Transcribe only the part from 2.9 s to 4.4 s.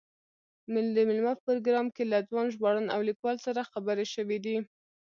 او لیکوال سره خبرې شوې